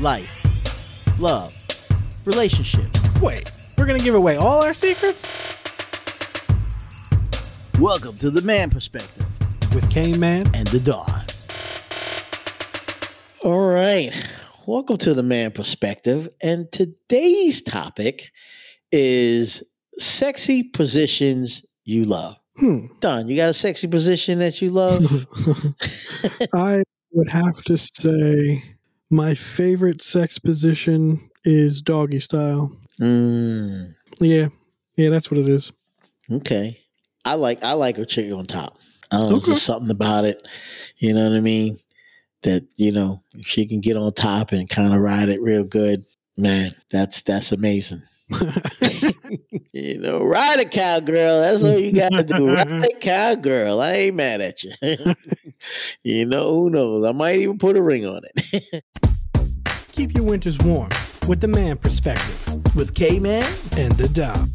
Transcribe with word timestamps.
life, 0.00 1.20
love, 1.20 1.54
relationships. 2.26 2.90
Wait, 3.20 3.50
we're 3.78 3.86
gonna 3.86 3.98
give 3.98 4.14
away 4.14 4.36
all 4.36 4.62
our 4.62 4.74
secrets? 4.74 5.56
Welcome 7.78 8.16
to 8.16 8.30
the 8.30 8.42
Man 8.42 8.70
Perspective 8.70 9.24
With 9.74 9.88
K 9.90 10.16
Man 10.18 10.46
and 10.54 10.66
the 10.68 10.80
Don. 10.80 11.24
All 13.42 13.68
right. 13.68 14.12
Welcome 14.66 14.96
to 14.98 15.14
the 15.14 15.22
Man 15.22 15.52
Perspective. 15.52 16.28
And 16.40 16.70
today's 16.72 17.62
topic 17.62 18.32
is 18.90 19.62
sexy 19.98 20.64
positions 20.64 21.64
you 21.84 22.04
love. 22.04 22.36
Hmm. 22.56 22.86
Don, 23.00 23.28
you 23.28 23.36
got 23.36 23.50
a 23.50 23.54
sexy 23.54 23.86
position 23.86 24.38
that 24.40 24.62
you 24.62 24.70
love? 24.70 25.26
I 26.54 26.82
would 27.12 27.30
have 27.30 27.62
to 27.64 27.76
say 27.76 28.62
my 29.14 29.34
favorite 29.34 30.02
sex 30.02 30.38
position 30.38 31.30
is 31.44 31.80
doggy 31.82 32.18
style. 32.20 32.76
mm, 33.00 33.94
Yeah. 34.20 34.48
Yeah, 34.96 35.08
that's 35.08 35.30
what 35.30 35.38
it 35.38 35.48
is. 35.48 35.72
okay. 36.30 36.78
I 37.24 37.34
like 37.34 37.62
I 37.64 37.72
like 37.72 37.98
a 37.98 38.04
chick 38.04 38.32
on 38.32 38.44
top. 38.44 38.76
I 39.10 39.18
don't 39.18 39.30
know, 39.30 39.36
Okay. 39.36 39.52
just 39.52 39.64
something 39.64 39.90
about 39.90 40.24
it. 40.24 40.46
You 40.98 41.14
know 41.14 41.28
what 41.28 41.36
I 41.36 41.40
mean? 41.40 41.78
That, 42.42 42.64
you 42.76 42.92
know, 42.92 43.22
if 43.34 43.46
she 43.46 43.66
can 43.66 43.80
get 43.80 43.96
on 43.96 44.12
top 44.12 44.52
and 44.52 44.68
kind 44.68 44.92
of 44.92 45.00
ride 45.00 45.28
it 45.30 45.40
real 45.40 45.64
good, 45.64 46.04
man, 46.36 46.72
that's 46.90 47.22
that's 47.22 47.52
amazing. 47.52 48.02
You 49.72 49.98
know, 49.98 50.22
ride 50.22 50.60
a 50.60 50.64
cowgirl. 50.64 51.40
That's 51.40 51.64
all 51.64 51.76
you 51.76 51.92
gotta 51.92 52.22
do. 52.22 52.54
Ride 52.54 52.68
a 52.84 52.98
cowgirl. 53.00 53.80
I 53.80 53.92
ain't 53.94 54.16
mad 54.16 54.40
at 54.40 54.62
you. 54.62 54.72
you 56.04 56.26
know, 56.26 56.50
who 56.54 56.70
knows? 56.70 57.04
I 57.04 57.10
might 57.10 57.40
even 57.40 57.58
put 57.58 57.76
a 57.76 57.82
ring 57.82 58.06
on 58.06 58.22
it. 58.24 58.84
Keep 59.92 60.14
your 60.14 60.22
winters 60.22 60.58
warm 60.58 60.90
with 61.26 61.40
the 61.40 61.48
man 61.48 61.76
perspective 61.76 62.74
With 62.76 62.94
K 62.94 63.18
Man 63.18 63.44
and 63.72 63.92
the 63.96 64.08
dog. 64.08 64.48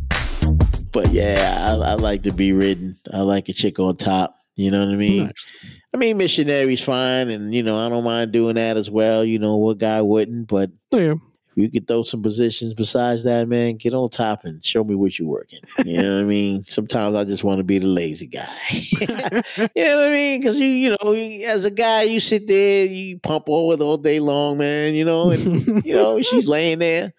but 0.93 1.11
yeah, 1.11 1.67
I, 1.69 1.91
I 1.91 1.93
like 1.95 2.23
to 2.23 2.31
be 2.31 2.53
ridden. 2.53 2.97
I 3.13 3.19
like 3.19 3.49
a 3.49 3.53
chick 3.53 3.77
on 3.77 3.97
top. 3.97 4.37
You 4.55 4.71
know 4.71 4.85
what 4.85 4.93
I 4.93 4.97
mean? 4.97 5.25
Nice. 5.25 5.51
I 5.93 5.97
mean, 5.97 6.17
missionary's 6.17 6.81
fine, 6.81 7.29
and 7.29 7.53
you 7.53 7.63
know, 7.63 7.77
I 7.77 7.89
don't 7.89 8.03
mind 8.05 8.31
doing 8.31 8.55
that 8.55 8.77
as 8.77 8.89
well. 8.89 9.23
You 9.25 9.39
know, 9.39 9.57
what 9.57 9.79
guy 9.79 10.01
wouldn't? 10.01 10.47
But 10.47 10.71
Yeah. 10.91 11.15
You 11.63 11.69
could 11.71 11.87
throw 11.87 12.03
some 12.03 12.21
positions 12.21 12.73
besides 12.73 13.23
that, 13.23 13.47
man, 13.47 13.75
get 13.77 13.93
on 13.93 14.09
top 14.09 14.45
and 14.45 14.63
show 14.63 14.83
me 14.83 14.95
what 14.95 15.17
you're 15.19 15.27
working. 15.27 15.59
You 15.85 16.01
know 16.01 16.15
what 16.17 16.21
I 16.21 16.27
mean? 16.27 16.63
Sometimes 16.67 17.15
I 17.15 17.23
just 17.23 17.43
want 17.43 17.59
to 17.59 17.63
be 17.63 17.79
the 17.79 17.87
lazy 17.87 18.27
guy. 18.27 18.47
you 18.71 19.07
know 19.07 19.97
what 19.97 20.09
I 20.09 20.11
mean? 20.11 20.39
Because 20.41 20.57
you, 20.57 20.65
you 20.65 20.89
know, 21.01 21.13
as 21.13 21.65
a 21.65 21.71
guy, 21.71 22.03
you 22.03 22.19
sit 22.19 22.47
there, 22.47 22.85
you 22.85 23.19
pump 23.19 23.45
over 23.47 23.83
all 23.83 23.97
day 23.97 24.19
long, 24.19 24.57
man. 24.57 24.93
You 24.95 25.05
know, 25.05 25.31
and 25.31 25.45
you 25.85 25.95
know 25.95 26.21
she's 26.21 26.47
laying 26.47 26.79
there. 26.79 27.13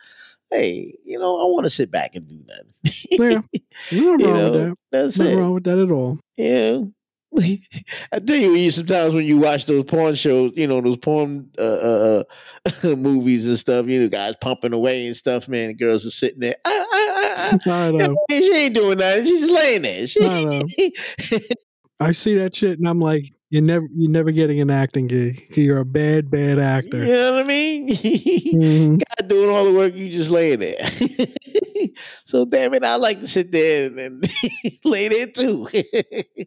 Hey, 0.50 0.94
you 1.04 1.18
know, 1.18 1.40
I 1.40 1.44
want 1.44 1.66
to 1.66 1.70
sit 1.70 1.90
back 1.90 2.16
and 2.16 2.26
do 2.28 2.40
nothing. 2.48 3.06
yeah. 3.10 3.28
Nothing 3.28 3.48
You 3.90 4.10
wrong 4.10 4.18
know, 4.18 4.50
with 4.52 4.52
that. 4.68 4.76
that's 4.90 5.18
Nothing 5.18 5.38
it. 5.38 5.40
wrong 5.40 5.54
with 5.54 5.64
that 5.64 5.78
at 5.78 5.90
all. 5.90 6.18
Yeah. 6.36 6.78
I 8.12 8.18
tell 8.18 8.36
you, 8.36 8.70
sometimes 8.70 9.14
when 9.14 9.24
you 9.24 9.38
watch 9.38 9.66
those 9.66 9.84
porn 9.84 10.14
shows, 10.14 10.52
you 10.56 10.66
know 10.66 10.80
those 10.80 10.96
porn 10.96 11.48
uh, 11.58 11.62
uh, 11.62 12.24
uh, 12.66 12.88
movies 12.96 13.46
and 13.46 13.58
stuff. 13.58 13.86
You 13.86 14.02
know, 14.02 14.08
guys 14.08 14.34
pumping 14.40 14.72
away 14.72 15.06
and 15.06 15.16
stuff. 15.16 15.48
Man, 15.48 15.68
the 15.68 15.74
girls 15.74 16.04
are 16.06 16.10
sitting 16.10 16.40
there. 16.40 16.56
Ah, 16.64 16.86
ah, 16.92 17.50
ah. 17.52 17.58
I 17.70 17.90
know. 17.90 18.14
She 18.30 18.52
ain't 18.56 18.74
doing 18.74 18.98
nothing. 18.98 19.24
She's 19.24 19.48
laying 19.50 19.82
there. 19.82 20.06
She, 20.06 20.24
I 20.26 20.44
know. 20.44 20.62
I 22.00 22.12
see 22.12 22.34
that 22.36 22.54
shit 22.54 22.78
and 22.78 22.88
I'm 22.88 23.00
like, 23.00 23.32
you're 23.50 23.62
never 23.62 23.86
you're 23.94 24.10
never 24.10 24.30
getting 24.30 24.60
an 24.60 24.70
acting 24.70 25.06
gig. 25.06 25.44
You're 25.56 25.80
a 25.80 25.84
bad, 25.84 26.30
bad 26.30 26.58
actor. 26.58 27.04
you 27.04 27.14
know 27.16 27.32
what 27.34 27.44
I 27.44 27.46
mean? 27.46 27.88
Mhm. 27.88 29.02
God 29.20 29.28
doing 29.28 29.50
all 29.50 29.64
the 29.64 29.72
work, 29.72 29.94
you 29.94 30.08
just 30.08 30.30
laying 30.30 30.60
there. 30.60 30.76
So 32.24 32.44
damn 32.44 32.74
it, 32.74 32.84
I 32.84 32.96
like 32.96 33.20
to 33.20 33.28
sit 33.28 33.52
there 33.52 33.86
and, 33.88 33.98
and 34.00 34.30
lay 34.84 35.08
there 35.08 35.26
too. 35.26 35.68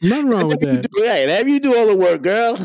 Nothing 0.02 0.30
wrong 0.30 0.48
with 0.48 0.60
that. 0.62 0.88
do- 0.92 1.04
Right, 1.04 1.30
have 1.30 1.48
you 1.50 1.60
do 1.60 1.76
all 1.78 1.88
the 1.88 1.96
work, 1.96 2.22
girl? 2.24 2.54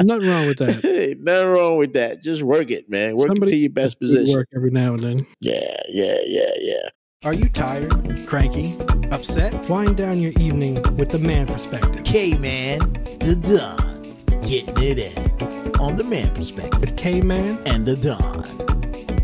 Nothing 0.00 0.28
wrong 0.28 0.46
with 0.46 0.58
that. 0.58 0.80
Hey, 0.82 1.16
Nothing 1.18 1.48
wrong 1.48 1.76
with 1.76 1.92
that. 1.94 2.22
Just 2.22 2.42
work 2.42 2.70
it, 2.70 2.88
man. 2.88 3.16
Work 3.16 3.26
Somebody 3.28 3.52
it 3.52 3.54
to 3.54 3.60
your 3.62 3.70
best 3.70 3.98
position. 3.98 4.32
work 4.34 4.48
every 4.54 4.70
now 4.70 4.94
and 4.94 5.02
then. 5.02 5.26
Yeah, 5.40 5.76
yeah, 5.88 6.18
yeah, 6.24 6.50
yeah. 6.60 6.88
Are 7.24 7.32
you 7.34 7.48
tired, 7.48 8.26
cranky, 8.28 8.76
upset? 9.10 9.68
Wind 9.68 9.96
down 9.96 10.20
your 10.20 10.32
evening 10.38 10.74
with 10.96 11.10
the 11.10 11.18
man 11.18 11.46
perspective. 11.48 12.04
K 12.04 12.34
Man, 12.34 12.78
the 13.18 13.34
Don. 13.34 13.88
Getting 14.42 14.82
it 14.82 14.98
in 14.98 15.74
on 15.80 15.96
the 15.96 16.04
Man 16.04 16.32
Perspective 16.34 16.80
With 16.80 16.96
K 16.96 17.20
Man. 17.20 17.58
and 17.66 17.84
the 17.84 17.96
Don. 17.96 18.44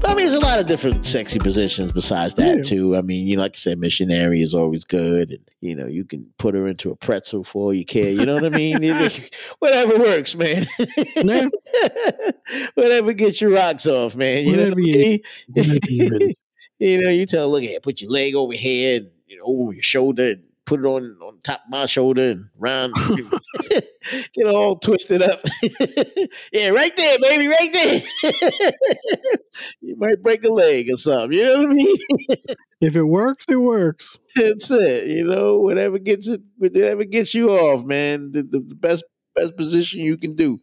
But 0.04 0.10
I 0.10 0.14
mean, 0.16 0.26
there's 0.26 0.34
a 0.34 0.40
lot 0.44 0.60
of 0.60 0.66
different 0.66 1.06
sexy 1.06 1.38
positions 1.38 1.90
besides 1.92 2.34
that 2.34 2.58
Yeah. 2.58 2.62
too. 2.62 2.94
I 2.94 3.00
mean, 3.00 3.26
you 3.26 3.36
know, 3.36 3.42
like 3.42 3.54
I 3.54 3.56
said, 3.56 3.78
missionary 3.78 4.42
is 4.42 4.52
always 4.52 4.84
good, 4.84 5.30
and 5.30 5.38
you 5.62 5.74
know, 5.74 5.86
you 5.86 6.04
can 6.04 6.26
put 6.36 6.54
her 6.54 6.68
into 6.68 6.90
a 6.90 6.96
pretzel 6.96 7.42
for 7.42 7.64
all 7.64 7.72
you 7.72 7.86
care. 7.86 8.10
You 8.10 8.26
know 8.26 8.34
what 8.34 8.44
I 8.44 8.50
mean? 8.50 8.82
Whatever 9.60 9.98
works, 9.98 10.34
man. 10.34 10.66
Whatever 12.74 13.14
gets 13.14 13.40
your 13.40 13.52
rocks 13.52 13.86
off, 13.86 14.14
man. 14.14 14.46
You 14.46 14.56
know 14.58 14.68
what 14.68 14.78
I 14.78 14.82
you- 14.82 14.94
mean? 14.94 15.20
you 15.88 16.34
you 16.78 17.00
know, 17.02 17.10
you 17.10 17.24
tell 17.24 17.42
her, 17.42 17.46
look 17.46 17.62
here, 17.62 17.80
put 17.80 18.02
your 18.02 18.10
leg 18.10 18.34
over 18.34 18.52
here 18.52 18.98
and 18.98 19.10
you 19.26 19.38
know 19.38 19.44
over 19.46 19.72
your 19.72 19.82
shoulder 19.82 20.32
and 20.32 20.42
put 20.66 20.80
it 20.80 20.86
on 20.86 21.16
on 21.22 21.38
top 21.42 21.62
of 21.64 21.70
my 21.70 21.86
shoulder 21.86 22.32
and 22.32 22.44
round 22.58 22.92
get 24.34 24.46
all 24.46 24.76
twisted 24.76 25.22
up. 25.22 25.40
yeah, 26.52 26.68
right 26.68 26.96
there, 26.96 27.18
baby, 27.20 27.48
right 27.48 27.72
there. 27.72 28.02
you 29.80 29.96
might 29.96 30.22
break 30.22 30.44
a 30.44 30.48
leg 30.48 30.86
or 30.92 30.96
something. 30.96 31.32
You 31.32 31.46
know 31.46 31.58
what 31.58 31.70
I 31.70 31.72
mean? 31.72 31.96
If 32.80 32.96
it 32.96 33.04
works, 33.04 33.46
it 33.48 33.56
works. 33.56 34.18
That's 34.36 34.70
it. 34.70 35.08
You 35.08 35.24
know, 35.24 35.58
whatever 35.58 35.98
gets 35.98 36.28
it, 36.28 36.42
whatever 36.56 37.04
gets 37.04 37.34
you 37.34 37.50
off, 37.50 37.84
man. 37.84 38.32
The, 38.32 38.42
the, 38.42 38.60
best 38.60 39.04
best 39.34 39.56
position 39.56 40.00
you 40.00 40.16
can 40.16 40.34
do. 40.34 40.60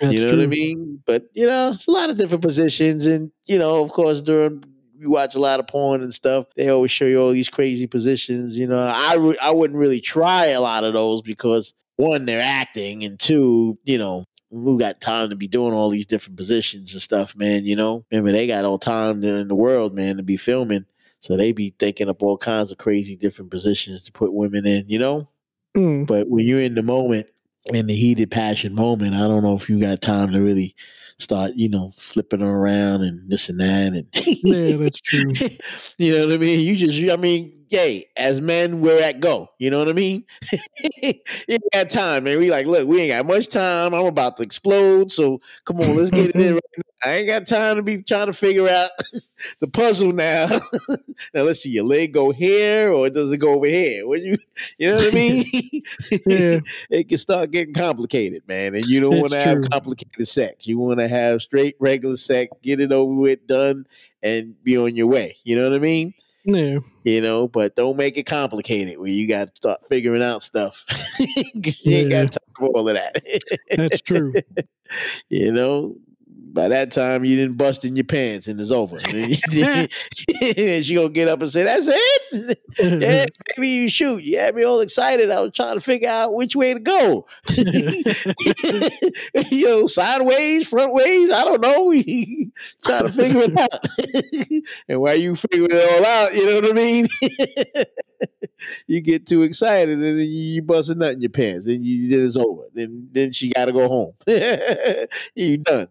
That's 0.00 0.12
you 0.12 0.20
know 0.20 0.30
true. 0.30 0.38
what 0.38 0.44
I 0.44 0.48
mean? 0.48 1.02
But 1.06 1.26
you 1.34 1.46
know, 1.46 1.72
it's 1.72 1.86
a 1.86 1.92
lot 1.92 2.10
of 2.10 2.16
different 2.16 2.42
positions, 2.42 3.06
and 3.06 3.30
you 3.46 3.58
know, 3.58 3.82
of 3.82 3.90
course, 3.90 4.20
during 4.20 4.64
you 4.98 5.10
watch 5.10 5.34
a 5.34 5.40
lot 5.40 5.60
of 5.60 5.66
porn 5.66 6.00
and 6.02 6.14
stuff, 6.14 6.46
they 6.56 6.68
always 6.68 6.90
show 6.90 7.04
you 7.04 7.20
all 7.20 7.30
these 7.30 7.48
crazy 7.48 7.86
positions. 7.86 8.56
You 8.56 8.66
know, 8.66 8.78
I 8.78 9.14
re- 9.16 9.38
I 9.42 9.50
wouldn't 9.50 9.78
really 9.78 10.00
try 10.00 10.46
a 10.46 10.60
lot 10.60 10.84
of 10.84 10.94
those 10.94 11.22
because 11.22 11.74
one, 12.02 12.24
they're 12.26 12.42
acting, 12.42 13.04
and 13.04 13.18
two, 13.18 13.78
you 13.84 13.98
know. 13.98 14.24
Who 14.50 14.78
got 14.78 15.00
time 15.00 15.30
to 15.30 15.36
be 15.36 15.48
doing 15.48 15.72
all 15.72 15.88
these 15.88 16.04
different 16.04 16.36
positions 16.36 16.92
and 16.92 17.00
stuff, 17.00 17.34
man? 17.34 17.64
You 17.64 17.74
know, 17.74 18.04
remember 18.10 18.32
they 18.32 18.46
got 18.46 18.66
all 18.66 18.78
time 18.78 19.24
in 19.24 19.48
the 19.48 19.54
world, 19.54 19.94
man, 19.94 20.18
to 20.18 20.22
be 20.22 20.36
filming. 20.36 20.84
So 21.20 21.38
they 21.38 21.52
be 21.52 21.74
thinking 21.78 22.10
up 22.10 22.22
all 22.22 22.36
kinds 22.36 22.70
of 22.70 22.76
crazy 22.76 23.16
different 23.16 23.50
positions 23.50 24.04
to 24.04 24.12
put 24.12 24.34
women 24.34 24.66
in, 24.66 24.90
you 24.90 24.98
know? 24.98 25.28
Mm. 25.74 26.06
But 26.06 26.28
when 26.28 26.46
you're 26.46 26.60
in 26.60 26.74
the 26.74 26.82
moment, 26.82 27.28
in 27.72 27.86
the 27.86 27.94
heated 27.94 28.30
passion 28.30 28.74
moment, 28.74 29.14
I 29.14 29.20
don't 29.20 29.42
know 29.42 29.54
if 29.54 29.70
you 29.70 29.80
got 29.80 30.02
time 30.02 30.32
to 30.32 30.40
really 30.40 30.74
start, 31.22 31.52
you 31.54 31.68
know, 31.68 31.92
flipping 31.96 32.42
around 32.42 33.02
and 33.02 33.30
this 33.30 33.48
and 33.48 33.60
that. 33.60 33.92
And 33.92 34.06
Yeah, 34.14 34.76
that's 34.76 35.00
true. 35.00 35.32
you 35.98 36.12
know 36.12 36.26
what 36.26 36.34
I 36.34 36.38
mean? 36.38 36.60
You 36.60 36.76
just, 36.76 37.10
I 37.10 37.16
mean, 37.16 37.62
yay, 37.72 38.04
as 38.16 38.40
men, 38.40 38.80
we're 38.80 39.02
at 39.02 39.18
go. 39.18 39.48
You 39.58 39.70
know 39.70 39.78
what 39.78 39.88
I 39.88 39.92
mean? 39.92 40.24
you 41.02 41.14
ain't 41.48 41.62
got 41.72 41.90
time, 41.90 42.24
man. 42.24 42.38
We 42.38 42.50
like, 42.50 42.66
look, 42.66 42.86
we 42.86 43.00
ain't 43.00 43.12
got 43.12 43.26
much 43.26 43.48
time. 43.48 43.94
I'm 43.94 44.04
about 44.04 44.36
to 44.36 44.42
explode. 44.42 45.10
So 45.10 45.40
come 45.64 45.80
on, 45.80 45.96
let's 45.96 46.10
get 46.10 46.30
it 46.30 46.36
in 46.36 46.54
right 46.54 46.62
now. 46.76 46.82
I 47.04 47.14
ain't 47.14 47.26
got 47.26 47.46
time 47.48 47.76
to 47.76 47.82
be 47.82 48.02
trying 48.02 48.26
to 48.26 48.32
figure 48.32 48.68
out 48.68 48.90
the 49.60 49.66
puzzle 49.66 50.12
now. 50.12 50.46
now 51.34 51.42
let's 51.42 51.60
see, 51.60 51.70
your 51.70 51.84
leg 51.84 52.12
go 52.12 52.30
here 52.30 52.92
or 52.92 53.10
does 53.10 53.32
it 53.32 53.38
go 53.38 53.54
over 53.54 53.66
here? 53.66 54.06
What 54.06 54.20
you, 54.20 54.36
you 54.78 54.90
know 54.90 54.96
what 54.96 55.08
I 55.08 55.14
mean? 55.14 55.44
Yeah. 56.26 56.60
it 56.90 57.08
can 57.08 57.18
start 57.18 57.50
getting 57.50 57.74
complicated, 57.74 58.46
man. 58.46 58.74
And 58.74 58.84
you 58.86 59.00
don't 59.00 59.18
want 59.18 59.32
to 59.32 59.40
have 59.40 59.70
complicated 59.70 60.28
sex. 60.28 60.66
You 60.66 60.78
want 60.78 61.00
to 61.00 61.08
have 61.12 61.42
straight, 61.42 61.76
regular 61.78 62.16
sex, 62.16 62.52
get 62.62 62.80
it 62.80 62.92
over 62.92 63.12
with, 63.12 63.46
done, 63.46 63.86
and 64.22 64.62
be 64.62 64.76
on 64.76 64.96
your 64.96 65.06
way. 65.06 65.36
You 65.44 65.56
know 65.56 65.64
what 65.64 65.74
I 65.74 65.78
mean? 65.78 66.14
Yeah. 66.44 66.78
You 67.04 67.20
know, 67.20 67.48
but 67.48 67.76
don't 67.76 67.96
make 67.96 68.16
it 68.16 68.24
complicated 68.24 68.98
where 68.98 69.08
you 69.08 69.28
got 69.28 69.48
to 69.48 69.56
start 69.56 69.80
figuring 69.88 70.22
out 70.22 70.42
stuff. 70.42 70.84
you 71.18 71.96
ain't 71.96 72.10
got 72.10 72.32
time 72.32 72.54
for 72.56 72.68
all 72.68 72.88
of 72.88 72.94
that. 72.94 73.22
That's 73.70 74.00
true. 74.00 74.32
you 75.28 75.52
know, 75.52 75.96
by 76.52 76.68
that 76.68 76.90
time 76.90 77.24
you 77.24 77.36
didn't 77.36 77.56
bust 77.56 77.84
in 77.84 77.96
your 77.96 78.04
pants 78.04 78.46
and 78.46 78.60
it's 78.60 78.70
over. 78.70 78.96
and 79.12 80.84
she 80.84 80.94
gonna 80.94 81.08
get 81.08 81.28
up 81.28 81.40
and 81.42 81.50
say, 81.50 81.64
"That's 81.64 81.86
it." 81.88 82.58
yeah, 82.78 83.26
maybe 83.56 83.68
you 83.68 83.88
shoot. 83.88 84.22
You 84.22 84.38
had 84.38 84.54
me 84.54 84.64
all 84.64 84.80
excited. 84.80 85.30
I 85.30 85.40
was 85.40 85.52
trying 85.52 85.76
to 85.76 85.80
figure 85.80 86.08
out 86.08 86.34
which 86.34 86.54
way 86.54 86.74
to 86.74 86.80
go. 86.80 87.26
you 89.50 89.66
know, 89.66 89.86
sideways, 89.86 90.68
front 90.68 90.92
ways. 90.92 91.30
I 91.30 91.44
don't 91.44 91.60
know. 91.60 91.92
trying 92.84 93.06
to 93.06 93.12
figure 93.12 93.42
it 93.42 93.58
out. 93.58 93.70
and 94.88 95.00
while 95.00 95.16
you 95.16 95.34
figure 95.34 95.68
it 95.70 95.90
all 95.90 96.06
out, 96.06 96.34
you 96.34 96.46
know 96.46 96.54
what 96.56 96.70
I 96.70 96.72
mean? 96.72 97.08
you 98.86 99.00
get 99.00 99.26
too 99.26 99.42
excited 99.42 99.98
and 99.98 100.02
then 100.02 100.26
you 100.26 100.62
bust 100.62 100.88
a 100.88 100.94
nut 100.94 101.14
in 101.14 101.20
your 101.20 101.30
pants 101.30 101.66
and 101.66 101.84
you 101.84 102.08
then 102.08 102.26
it's 102.26 102.36
over. 102.36 102.64
Then 102.74 103.08
then 103.12 103.32
she 103.32 103.52
got 103.52 103.66
to 103.66 103.72
go 103.72 103.88
home. 103.88 104.14
you 105.34 105.58
done. 105.58 105.88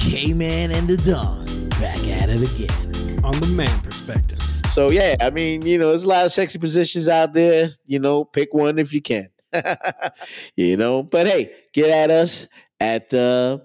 K 0.00 0.32
Man 0.32 0.72
and 0.72 0.88
the 0.88 0.96
Don 0.96 1.44
back 1.78 1.98
at 2.08 2.30
it 2.30 2.40
again. 2.40 3.22
On 3.22 3.38
the 3.38 3.52
man 3.54 3.80
perspective. 3.80 4.40
So 4.70 4.90
yeah, 4.90 5.14
I 5.20 5.30
mean, 5.30 5.62
you 5.62 5.78
know, 5.78 5.90
there's 5.90 6.04
a 6.04 6.08
lot 6.08 6.24
of 6.24 6.32
sexy 6.32 6.58
positions 6.58 7.06
out 7.06 7.34
there. 7.34 7.70
You 7.86 7.98
know, 7.98 8.24
pick 8.24 8.54
one 8.54 8.78
if 8.78 8.92
you 8.92 9.02
can. 9.02 9.28
you 10.56 10.76
know, 10.76 11.02
but 11.02 11.26
hey, 11.26 11.52
get 11.72 11.90
at 11.90 12.10
us 12.10 12.46
at 12.80 13.12
uh, 13.12 13.58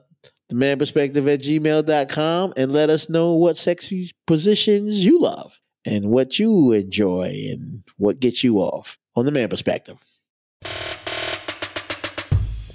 the 0.49 0.55
man 0.55 0.77
perspective 0.77 1.27
at 1.27 1.39
gmail.com 1.39 2.53
and 2.57 2.73
let 2.73 2.89
us 2.89 3.09
know 3.09 3.33
what 3.33 3.55
sexy 3.55 4.11
positions 4.27 5.05
you 5.05 5.21
love 5.21 5.59
and 5.85 6.09
what 6.09 6.37
you 6.37 6.73
enjoy 6.73 7.47
and 7.51 7.83
what 7.97 8.19
gets 8.19 8.43
you 8.43 8.57
off 8.57 8.97
on 9.15 9.25
the 9.25 9.31
man 9.31 9.47
perspective. 9.47 10.03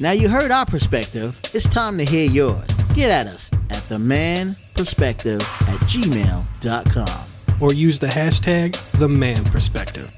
Now 0.01 0.13
you 0.13 0.31
heard 0.31 0.51
our 0.51 0.65
perspective. 0.65 1.39
It's 1.53 1.69
time 1.69 1.99
to 1.99 2.05
hear 2.05 2.31
yours. 2.31 2.80
Get 2.95 3.11
at 3.11 3.27
us 3.27 3.51
at 3.71 3.83
the 3.85 3.99
man 3.99 4.57
perspective 4.75 5.41
at 5.41 5.79
gmail.com. 5.87 7.25
Or 7.61 7.73
use 7.73 8.01
the 8.01 8.07
hashtag 8.07 8.73
the 8.99 9.09
man 9.09 9.45
perspective. 9.45 10.13